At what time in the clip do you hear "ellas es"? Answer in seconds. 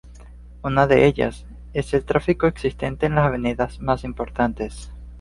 1.05-1.93